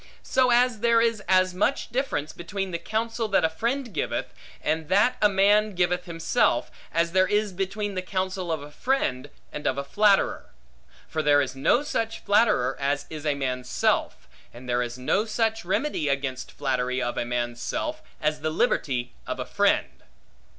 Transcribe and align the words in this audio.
So 0.23 0.49
as 0.49 0.79
there 0.79 0.99
is 0.99 1.21
as 1.27 1.53
much 1.53 1.91
difference 1.91 2.33
between 2.33 2.71
the 2.71 2.79
counsel, 2.79 3.27
that 3.27 3.45
a 3.45 3.49
friend 3.51 3.93
giveth, 3.93 4.33
and 4.63 4.89
that 4.89 5.15
a 5.21 5.29
man 5.29 5.75
giveth 5.75 6.05
himself, 6.05 6.71
as 6.91 7.11
there 7.11 7.27
is 7.27 7.53
between 7.53 7.93
the 7.93 8.01
counsel 8.01 8.51
of 8.51 8.63
a 8.63 8.71
friend, 8.71 9.29
and 9.53 9.67
of 9.67 9.77
a 9.77 9.83
flatterer. 9.83 10.49
For 11.07 11.21
there 11.21 11.39
is 11.39 11.55
no 11.55 11.83
such 11.83 12.21
flatterer 12.23 12.75
as 12.79 13.05
is 13.11 13.27
a 13.27 13.35
man's 13.35 13.69
self; 13.69 14.27
and 14.51 14.67
there 14.67 14.81
is 14.81 14.97
no 14.97 15.25
such 15.25 15.63
remedy 15.63 16.09
against 16.09 16.51
flattery 16.51 16.99
of 16.99 17.15
a 17.15 17.23
man's 17.23 17.61
self, 17.61 18.01
as 18.19 18.41
the 18.41 18.49
liberty 18.49 19.13
of 19.27 19.39
a 19.39 19.45
friend. 19.45 20.01